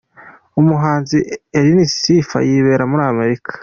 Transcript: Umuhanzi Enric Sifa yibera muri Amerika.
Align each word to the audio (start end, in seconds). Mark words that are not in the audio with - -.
Umuhanzi 0.59 1.17
Enric 1.57 1.91
Sifa 2.01 2.37
yibera 2.47 2.83
muri 2.91 3.03
Amerika. 3.11 3.51